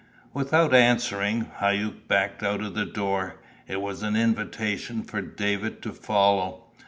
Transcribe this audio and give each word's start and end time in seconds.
Without 0.33 0.73
answering, 0.73 1.41
Hauck 1.57 2.07
backed 2.07 2.41
out 2.41 2.61
of 2.61 2.73
the 2.73 2.87
door. 2.87 3.39
It 3.67 3.81
was 3.81 4.01
an 4.01 4.15
invitation 4.15 5.03
for 5.03 5.21
David 5.21 5.83
to 5.83 5.93
follow. 5.93 6.63